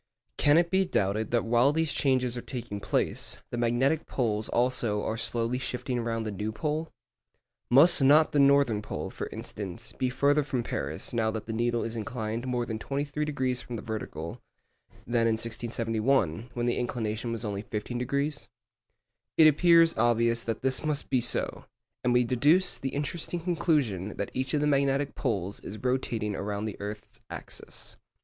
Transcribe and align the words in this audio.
Can 0.37 0.57
it 0.57 0.71
be 0.71 0.83
doubted 0.83 1.29
that 1.29 1.45
while 1.45 1.71
these 1.71 1.93
changes 1.93 2.35
are 2.35 2.41
taking 2.41 2.79
place, 2.79 3.37
the 3.51 3.57
magnetic 3.59 4.07
poles 4.07 4.49
also 4.49 5.03
are 5.03 5.15
slowly 5.15 5.59
shifting 5.59 5.99
round 5.99 6.25
the 6.25 6.31
true 6.31 6.51
pole? 6.51 6.91
Must 7.69 8.01
not 8.01 8.31
the 8.31 8.39
northern 8.39 8.81
pole, 8.81 9.11
for 9.11 9.27
instance, 9.27 9.91
be 9.91 10.09
further 10.09 10.43
from 10.43 10.63
Paris 10.63 11.13
now 11.13 11.29
that 11.29 11.45
the 11.45 11.53
needle 11.53 11.83
is 11.83 11.95
inclined 11.95 12.47
more 12.47 12.65
than 12.65 12.79
23° 12.79 13.61
from 13.63 13.75
the 13.75 13.83
vertical, 13.83 14.41
than 15.05 15.27
in 15.27 15.33
1671, 15.33 16.49
when 16.55 16.65
the 16.65 16.77
inclination 16.77 17.31
was 17.31 17.45
only 17.45 17.61
15°? 17.61 18.47
It 19.37 19.45
appears 19.47 19.95
obvious 19.97 20.41
that 20.41 20.63
this 20.63 20.83
must 20.83 21.11
be 21.11 21.21
so, 21.21 21.65
and 22.03 22.11
we 22.11 22.23
deduce 22.23 22.79
the 22.79 22.89
interesting 22.89 23.39
conclusion 23.41 24.17
that 24.17 24.31
each 24.33 24.55
of 24.55 24.61
the 24.61 24.65
magnetic 24.65 25.13
poles 25.13 25.59
is 25.59 25.77
rotating 25.77 26.35
around 26.35 26.65
the 26.65 26.77
earth's 26.81 27.19
axis. 27.29 27.97